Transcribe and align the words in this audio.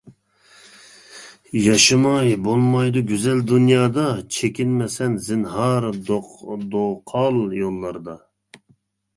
ياشىماي 1.65 2.31
بولمايدۇ 2.47 3.03
گۈزەل 3.11 3.43
دۇنيادا، 3.51 4.05
چېكىنمە 4.39 4.89
سەن 4.95 5.21
زىنھار 5.29 5.87
دوقال 6.11 7.39
يوللاردا. 7.63 8.19